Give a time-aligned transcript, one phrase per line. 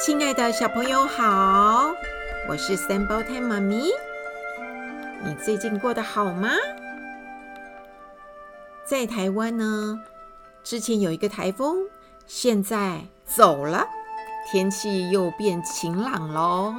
[0.00, 1.94] 亲爱的小朋友好，
[2.48, 3.90] 我是三胞胎妈咪。
[5.24, 6.50] 你最近过得好吗？
[8.84, 10.00] 在台湾呢，
[10.64, 11.76] 之前有一个台风，
[12.26, 13.86] 现在走了，
[14.50, 16.74] 天气又变晴朗喽。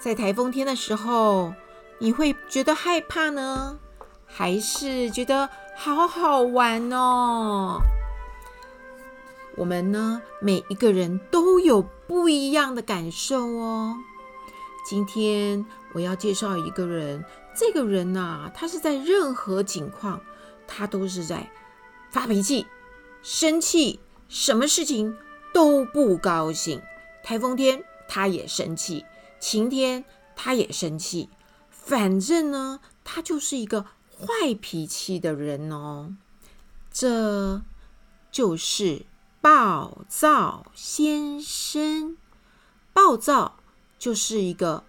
[0.00, 1.52] 在台风天的时候，
[1.98, 3.78] 你会觉得害怕呢，
[4.26, 7.80] 还是觉得好好玩哦？
[9.56, 13.96] 我们呢，每一个人都有不一样的感受哦。
[14.88, 17.24] 今天我要介绍一个人，
[17.56, 20.20] 这个人呐，他是在任何情况，
[20.66, 21.50] 他都是在
[22.10, 22.66] 发脾气、
[23.22, 23.98] 生气，
[24.28, 25.16] 什么事情
[25.52, 26.80] 都不高兴。
[27.24, 29.04] 台风天他也生气，
[29.40, 30.04] 晴天
[30.36, 31.28] 他也生气，
[31.68, 36.14] 反正呢，他就是一个坏脾气的人哦。
[36.92, 37.62] 这
[38.30, 39.06] 就是。
[39.48, 42.16] 暴躁先生，
[42.92, 43.60] 暴躁
[43.96, 44.82] 就是一个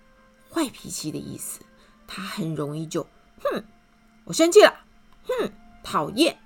[0.52, 1.60] 坏脾气的意思。
[2.08, 3.06] 他很容易就，
[3.44, 3.64] 哼，
[4.24, 4.74] 我生气了，
[5.28, 5.52] 哼，
[5.84, 6.40] 讨厌，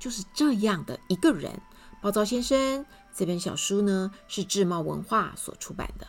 [0.00, 1.62] 就是这样的一个人。
[2.02, 6.08] 暴躁先生这本小书呢，是智茂文化所出版的。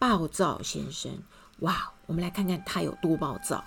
[0.00, 1.22] 暴躁先生，
[1.60, 3.64] 哇，我们来看看他有多暴躁。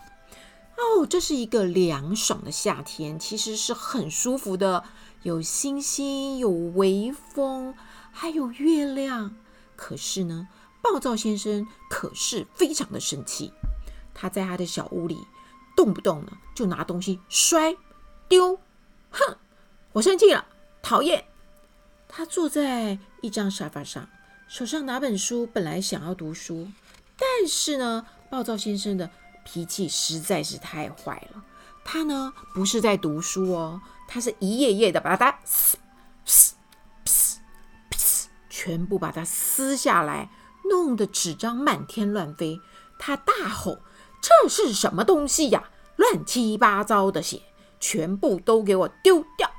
[0.78, 4.84] 哦，这是一个凉爽的夏天，其实是很舒服的，
[5.22, 7.76] 有星星，有微风，
[8.12, 9.36] 还有月亮。
[9.76, 10.48] 可是呢，
[10.82, 13.54] 暴躁先生可是非常的生气，
[14.14, 15.18] 他在他的小屋里，
[15.76, 17.76] 动不动呢就拿东西摔
[18.28, 18.60] 丢，
[19.12, 19.38] 哼，
[19.94, 20.46] 我生气了，
[20.82, 21.26] 讨厌。
[22.08, 24.08] 他坐在一张沙发上，
[24.48, 26.68] 手上拿本书，本来想要读书，
[27.18, 29.10] 但是呢，暴躁先生的。
[29.44, 31.44] 脾气实在是太坏了。
[31.86, 35.78] 他呢，不是在读书哦，他是一页页的把它撕
[36.26, 36.56] 撕
[37.06, 37.40] 撕
[37.98, 40.30] 撕，全部把它撕下来，
[40.70, 42.62] 弄得纸张满天乱飞。
[42.98, 43.80] 他大吼
[44.22, 45.70] ：“这是什么东西呀？
[45.98, 47.42] 乱七八糟的写，
[47.82, 49.52] 全部都给我丢掉！”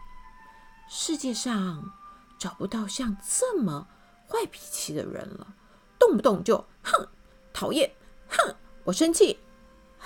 [0.88, 1.92] 世界上
[2.38, 3.86] 找不到像这么
[4.26, 5.54] 坏脾气的人了，
[5.98, 7.06] 动不动就哼，
[7.52, 7.92] 讨厌，
[8.28, 9.38] 哼，我生气。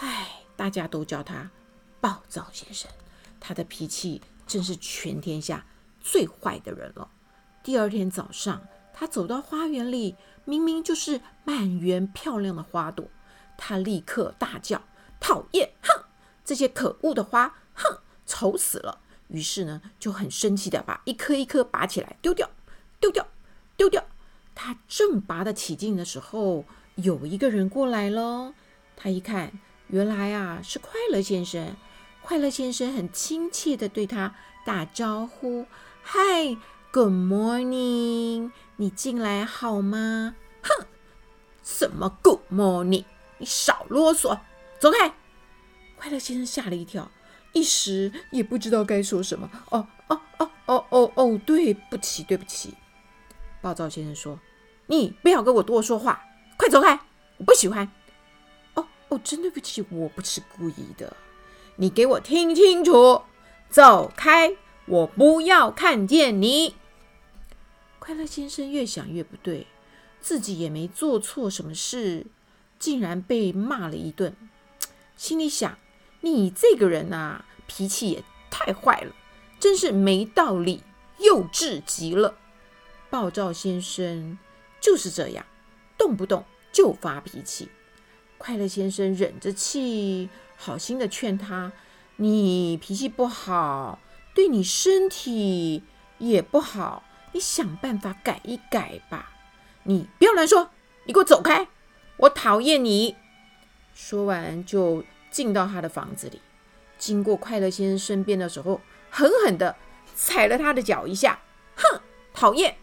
[0.01, 1.51] 唉，大家都叫他
[2.01, 2.91] 暴躁先生，
[3.41, 5.67] 他的脾气真是全天下
[6.01, 7.11] 最坏的人了。
[7.63, 8.63] 第二天早上，
[8.95, 13.09] 他走到花园里，明明就是满园漂亮的花朵，
[13.57, 14.83] 他立刻大叫
[15.19, 15.71] ：“讨厌！
[15.83, 16.05] 哼，
[16.45, 22.49] 这些可恶的花，哼，丑死了！”于是呢，就很生气的把一颗一颗拔起来丢掉，
[23.01, 23.27] 丢掉，
[23.77, 24.05] 丢掉。
[24.55, 26.65] 他正拔得起劲的时候，
[26.95, 28.55] 有一个人过来了，
[28.97, 29.59] 他一看。
[29.89, 31.75] 原来啊，是快乐先生。
[32.23, 34.35] 快乐先生很亲切地对他
[34.67, 35.67] 打招呼
[36.03, 36.19] 嗨
[36.93, 40.87] ，Good morning，你进来好吗？”哼，
[41.63, 43.05] 什么 Good morning？
[43.39, 44.39] 你少啰嗦，
[44.79, 45.15] 走开！
[45.97, 47.11] 快乐先生吓了一跳，
[47.53, 49.51] 一时也不知道该说什么。
[49.71, 52.75] 哦哦哦哦哦哦，对不起，对不起。
[53.63, 54.39] 暴躁先生说
[54.87, 56.23] ：“你不要跟我多说话，
[56.59, 57.01] 快走开！
[57.39, 57.91] 我不喜欢。”
[59.09, 61.17] 哦，真对不起，我不是故意的。
[61.77, 63.23] 你给我听清楚，
[63.71, 64.57] 走开！
[64.87, 66.75] 我不要看见你。
[67.99, 69.67] 快乐先生越想越不对，
[70.21, 72.27] 自己也没做错什么事，
[72.79, 74.35] 竟然被骂了一顿。
[75.17, 75.79] 心里想：
[76.23, 79.15] 你这个人啊，脾气也太坏了，
[79.61, 80.83] 真是没道理，
[81.19, 82.37] 幼稚极了。
[83.11, 84.39] 暴躁先生
[84.81, 85.47] 就是这样，
[85.97, 87.69] 动不动就发脾气。
[88.39, 91.73] 快乐先生忍着气，好心的劝他
[92.17, 93.99] ：“你脾气不好，
[94.33, 95.83] 对你身体
[96.19, 97.03] 也不好，
[97.33, 99.33] 你想办法改一改吧。
[99.83, 100.71] 你不要乱说，
[101.05, 101.69] 你给我走开，
[102.19, 103.17] 我讨厌你。”
[103.93, 106.41] 说完就进到他的房子里，
[106.97, 108.81] 经过快乐先生身边的时候，
[109.11, 109.75] 狠狠的
[110.15, 111.41] 踩了他的脚一下，
[111.75, 112.01] 哼，
[112.33, 112.79] 讨厌！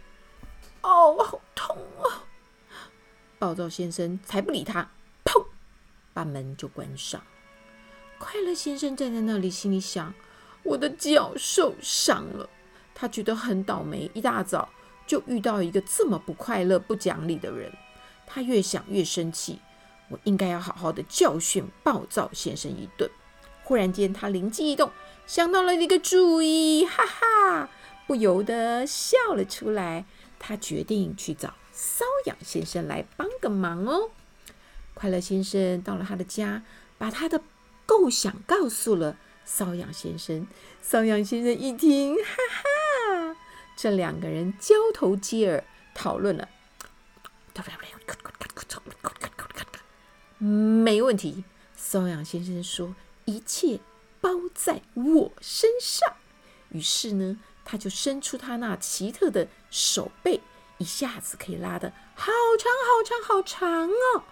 [0.82, 2.28] 哦，我好痛啊！
[3.40, 4.92] 暴躁先生才不理他。
[6.16, 7.22] 把门就关上。
[8.18, 10.14] 快乐先生站在那里，心里想
[10.64, 12.50] ：“我的脚受伤了。”
[12.96, 14.70] 他觉得很倒霉，一大早
[15.06, 17.70] 就遇到一个这么不快乐、不讲理的人。
[18.26, 19.60] 他越想越生气，
[20.08, 23.12] 我应该要好好的教训暴躁先生一顿。
[23.66, 24.90] 忽然间，他灵机一动，
[25.28, 27.70] 想到了一个主意，哈哈，
[28.08, 30.06] 不由得笑了出来。
[30.40, 34.12] 他决定去找瘙痒先生来帮个忙哦。
[34.96, 36.64] 快乐先生到了他的家，
[36.98, 37.42] 把他的
[37.86, 39.16] 构想告诉了
[39.46, 40.48] 瘙痒先生。
[40.84, 43.36] 瘙痒先生一听，哈哈，
[43.76, 45.64] 这两个人交头接耳，
[45.94, 46.50] 讨论了
[50.40, 51.44] 没问题。
[51.78, 52.96] 瘙痒先生说
[53.26, 53.80] ：“一切
[54.22, 56.14] 包在我身上。”
[56.72, 60.42] 于是呢，他就伸出他那奇特的手背，
[60.78, 64.24] 一下子可以拉得好长、好长、好长哦！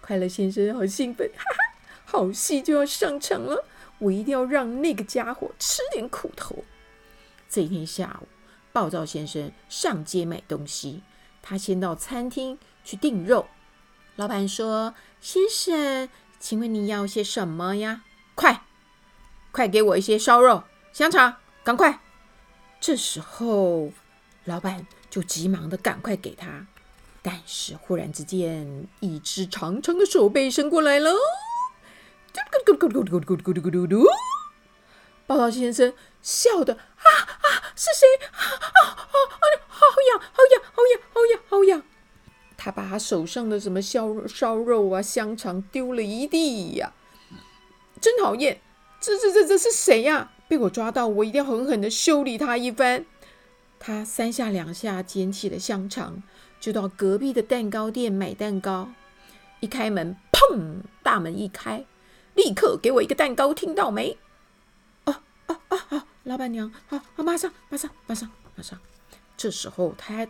[0.00, 1.56] 快乐先生好兴奋，哈哈，
[2.04, 3.64] 好戏就要上场了，
[3.98, 6.64] 我一定要让那个家伙吃点苦头。
[7.48, 8.28] 这一天下午，
[8.72, 11.02] 暴躁先生上街买东西，
[11.42, 13.48] 他先到餐厅去订肉。
[14.16, 16.08] 老板说：“先生，
[16.38, 18.02] 请问你要些什么呀？
[18.34, 18.64] 快，
[19.52, 22.00] 快给我一些烧肉、香肠，赶快！”
[22.80, 23.92] 这时候，
[24.44, 26.66] 老板就急忙的赶快给他，
[27.22, 31.12] 但是忽然之间，一只长长的手背伸过来了，
[32.32, 34.06] 咕咕咕咕咕咕咕咕咕咕咕，
[35.26, 37.06] 暴躁先生笑的啊
[37.42, 37.46] 啊，
[37.76, 38.26] 是谁？
[38.32, 39.44] 啊啊啊！
[39.68, 41.82] 好痒，好痒，好痒，好痒，好痒！
[42.56, 46.92] 他把手上的什么烧烧肉啊、香肠丢了一地呀，
[48.00, 48.60] 真讨厌！
[49.00, 50.32] 这这这这是谁呀？
[50.48, 53.06] 被我抓到，我一定要狠狠的修理他一番。
[53.78, 56.22] 他三下两下捡起了香肠，
[56.60, 58.90] 就到隔壁的蛋糕店买蛋糕。
[59.60, 60.82] 一开门，砰！
[61.02, 61.84] 大门一开，
[62.34, 64.16] 立刻给我一个蛋糕，听到没？
[65.04, 65.16] 哦
[65.46, 68.78] 哦哦哦，老板娘，好好，马上马上马上马上。
[69.36, 70.28] 这时候他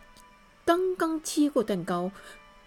[0.65, 2.11] 刚刚接过蛋糕，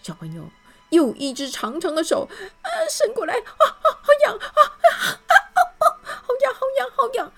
[0.01, 0.49] 小朋友
[0.89, 2.29] 又一只长长的手
[2.61, 4.59] 啊伸过来，啊好痒啊啊
[4.93, 5.43] 啊
[5.79, 5.85] 啊，
[6.21, 6.95] 好痒啊啊！
[6.95, 7.31] 好痒！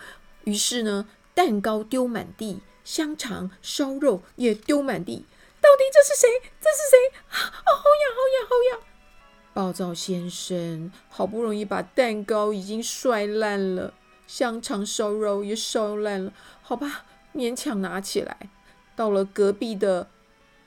[0.43, 5.25] 于是呢，蛋糕丢满地，香肠、烧肉也丢满地。
[5.75, 6.29] 到底这是谁？
[6.61, 7.19] 这是谁？
[7.27, 8.15] 哦，好痒！
[8.15, 8.47] 好痒！
[8.47, 8.79] 好痒！
[9.53, 13.93] 暴躁先生好不容易把蛋糕已经摔烂了，
[14.25, 16.31] 香肠、烧肉也烧烂了。
[16.61, 18.49] 好吧，勉强拿起来，
[18.95, 20.07] 到了隔壁的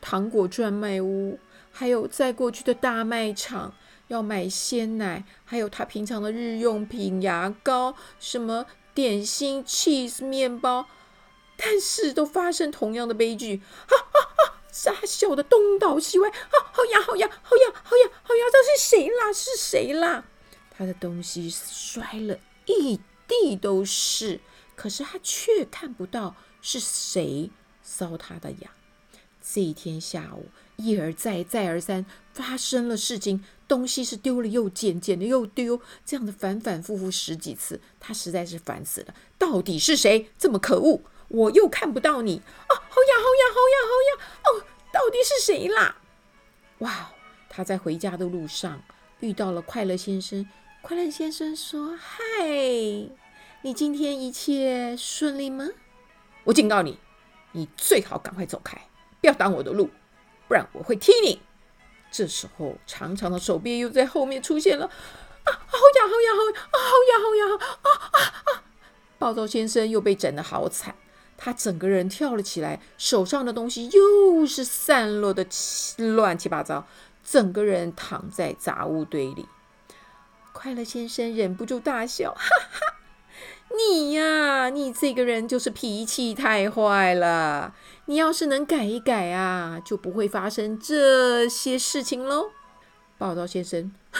[0.02, 1.38] 糖果专卖屋，
[1.72, 3.72] 还有再过去的大卖场。
[4.08, 10.86] 要买鲜奶，还有他平常的日用品，牙膏、什么点心、cheese 面包，
[11.56, 14.57] 但是都发生同样的悲剧，啊啊啊！
[14.78, 18.48] 傻笑的东倒西歪，啊，好痒，好痒，好痒，好痒，好痒！
[18.52, 19.32] 这是谁啦？
[19.32, 20.24] 是谁啦？
[20.70, 24.38] 他的东西摔了一地都是，
[24.76, 27.50] 可是他却看不到是谁
[27.84, 28.70] 搔他的痒。
[29.42, 30.46] 这一天下午，
[30.76, 39.14] 一而再，再而三发生了事情，东西是丢了又捡，捡了又丢，这样的反反复复十几次，他实在是烦死了。
[39.36, 41.00] 到底是谁这么可恶？
[41.28, 42.72] 我又看不到你啊！
[42.74, 44.18] 好痒，好痒，好痒，好痒！
[44.44, 45.96] 哦，到底是谁啦？
[46.78, 47.10] 哇！
[47.50, 48.82] 他在回家的路上
[49.20, 50.48] 遇到了快乐先生。
[50.80, 52.44] 快乐先生说：“嗨，
[53.62, 55.68] 你今天一切顺利吗？
[56.44, 56.98] 我警告你，
[57.52, 58.78] 你最好赶快走开。”
[59.20, 59.90] 不要挡我的路，
[60.46, 61.42] 不然我会踢你。
[62.10, 64.86] 这时候，长长的手臂又在后面出现了。
[64.86, 67.58] 啊，好痒，好痒，好痒，好痒，好痒！
[67.58, 68.62] 啊啊啊！
[69.18, 70.94] 暴躁先生又被整得好惨，
[71.38, 75.46] 他整个人跳了起来，手上的东西又是散落的
[75.96, 76.86] 乱七八糟，
[77.24, 79.46] 整个人躺在杂物堆里。
[80.52, 82.94] 快乐先生忍不住大笑，哈哈。
[83.70, 87.74] 你呀，你这个人就是脾气太坏了。
[88.06, 92.50] 你要是能改一改啊，就不会发生这些事情喽。
[93.18, 94.18] 暴躁先生，哼，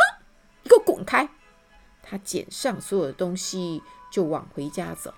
[0.63, 1.29] 你给我滚开！
[2.03, 5.13] 他捡上所有的东西，就往回家走。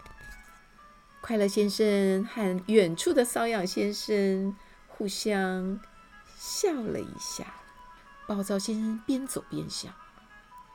[1.20, 4.56] 快乐先生和远处的瘙痒先生
[4.88, 5.78] 互相
[6.38, 7.54] 笑了一下。
[8.26, 9.92] 暴躁先生边走边想：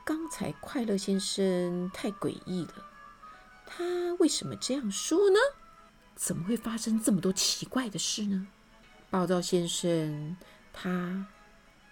[0.04, 2.86] 刚才快乐先生太诡异了。
[3.66, 3.84] 他
[4.18, 5.38] 为什么这样说呢？
[6.14, 8.46] 怎么会发生这么多奇怪的事呢？
[9.10, 10.36] 暴躁先生
[10.72, 11.26] 他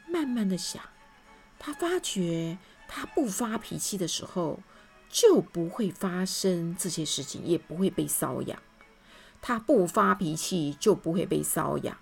[0.09, 0.83] 慢慢的想，
[1.59, 4.61] 他发觉他不发脾气的时候
[5.15, 8.61] 就不会发生这些事情，也不会被搔痒。
[9.41, 11.97] 他不发脾气就不会被搔痒。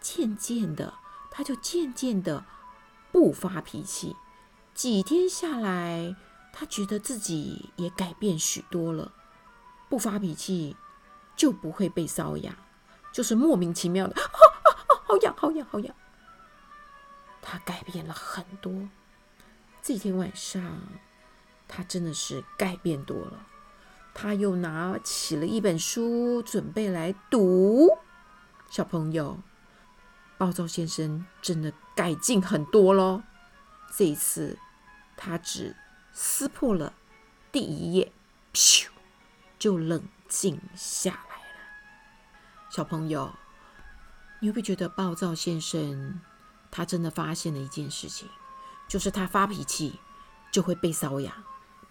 [0.00, 0.94] 渐渐的，
[1.30, 2.44] 他就渐渐的
[3.12, 4.16] 不发脾气。
[4.74, 6.16] 几天下来，
[6.52, 9.12] 他觉得自己也改变许多了。
[9.88, 10.76] 不发脾气
[11.36, 12.52] 就不会被搔痒，
[13.12, 15.94] 就是莫名其妙的，啊啊啊，好痒，好痒，好痒。
[17.40, 18.88] 他改变了很多。
[19.80, 20.80] 这天晚上，
[21.68, 23.46] 他真的是改变多了。
[24.14, 27.88] 他又拿起了一本书，准备来读。
[28.70, 29.40] 小朋友，
[30.38, 33.22] 暴躁先生真的改进很多喽。
[33.94, 34.58] 这一次，
[35.16, 35.76] 他只
[36.12, 36.92] 撕破了
[37.52, 38.12] 第一页，
[38.52, 38.88] 咻。
[39.58, 41.60] 就冷静下来了。
[42.68, 43.34] 小朋友，
[44.38, 46.20] 你会不会觉得暴躁先生
[46.70, 48.28] 他真的发现了一件事情，
[48.86, 49.98] 就是他发脾气
[50.52, 51.32] 就会被瘙痒，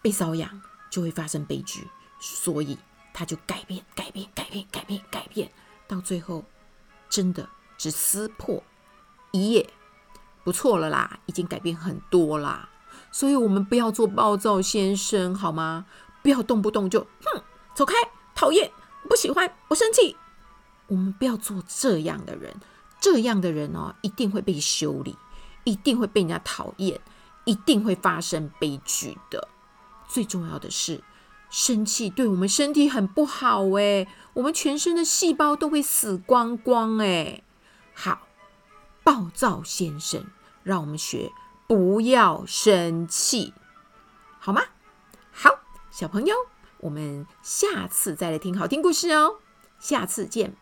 [0.05, 1.87] 被瘙痒就会发生悲剧，
[2.19, 2.77] 所以
[3.11, 5.51] 他就改变、改变、改变、改变、改变，
[5.87, 6.45] 到最后
[7.09, 8.61] 真的只撕破
[9.31, 9.67] 一页，
[10.43, 12.69] 不错了啦，已经改变很多啦。
[13.11, 15.87] 所以，我们不要做暴躁先生，好吗？
[16.21, 17.41] 不要动不动就哼，
[17.73, 17.95] 走开，
[18.35, 18.71] 讨厌，
[19.09, 20.15] 不喜欢，我生气。
[20.85, 22.55] 我们不要做这样的人。
[23.01, 25.17] 这样的人哦，一定会被修理，
[25.63, 27.01] 一定会被人家讨厌，
[27.45, 29.47] 一定会发生悲剧的。
[30.15, 31.03] 最重要的是，
[31.49, 37.43] 生气对我们身体很不好诶，我们全身的细胞都会死光光诶。
[37.93, 38.25] 好，
[39.03, 40.25] 暴躁先生，
[40.63, 41.33] 让我们学
[41.67, 43.53] 不要生气，
[44.39, 44.61] 好吗？
[45.33, 45.49] 好，
[45.91, 46.33] 小朋友，
[46.77, 49.39] 我们下次再来听好听故事哦。
[49.79, 50.55] 下次见。